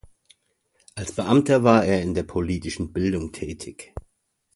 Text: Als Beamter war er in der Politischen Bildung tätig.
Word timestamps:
Als 0.95 1.11
Beamter 1.11 1.63
war 1.63 1.85
er 1.85 2.01
in 2.01 2.15
der 2.15 2.23
Politischen 2.23 2.91
Bildung 2.91 3.31
tätig. 3.33 3.93